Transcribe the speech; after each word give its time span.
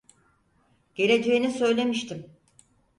Geleceğini 0.95 1.51
söylemiştim. 1.51 2.31